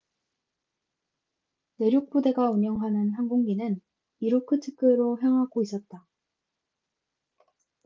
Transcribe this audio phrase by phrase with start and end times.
[1.75, 3.79] 내륙 부대가 운영하는 항공기는
[4.19, 6.07] 이루크츠크로 향하고 있었다